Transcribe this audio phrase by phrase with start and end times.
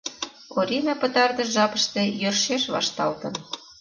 [0.59, 3.33] Орина пытартыш жапыште йӧршеш вашталтын.